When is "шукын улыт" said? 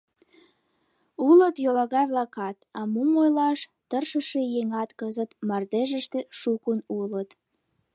6.39-7.29